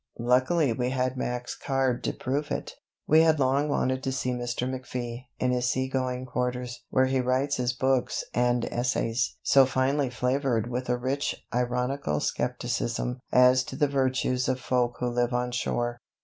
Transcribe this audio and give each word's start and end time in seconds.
Luckily 0.17 0.73
we 0.73 0.89
had 0.89 1.15
Mac's 1.15 1.55
card 1.55 2.03
to 2.05 2.11
prove 2.11 2.49
it. 2.49 2.73
We 3.05 3.21
had 3.21 3.39
long 3.39 3.69
wanted 3.69 4.01
to 4.01 4.11
see 4.11 4.31
Mr. 4.31 4.67
McFee 4.67 5.25
in 5.37 5.51
his 5.51 5.69
sea 5.69 5.87
going 5.87 6.25
quarters, 6.25 6.83
where 6.89 7.05
he 7.05 7.21
writes 7.21 7.57
his 7.57 7.71
books 7.73 8.23
and 8.33 8.65
essays 8.65 9.35
(so 9.43 9.67
finely 9.67 10.09
flavoured 10.09 10.71
with 10.71 10.89
a 10.89 10.97
rich 10.97 11.45
ironical 11.53 12.19
skepticism 12.19 13.19
as 13.31 13.63
to 13.65 13.75
the 13.75 13.87
virtues 13.87 14.49
of 14.49 14.59
folk 14.59 14.95
who 14.99 15.07
live 15.07 15.33
on 15.35 15.51
shore). 15.51 15.99